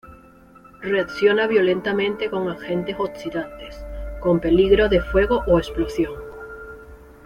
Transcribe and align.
Reacciona 0.81 1.45
violentamente 1.45 2.27
con 2.31 2.49
agentes 2.49 2.95
oxidantes, 2.97 3.85
con 4.19 4.39
peligro 4.39 4.89
de 4.89 4.99
fuego 4.99 5.43
o 5.45 5.59
explosión. 5.59 6.13